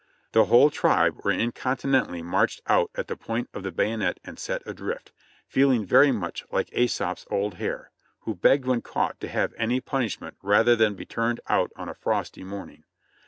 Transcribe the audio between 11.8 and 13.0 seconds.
a frosty morning.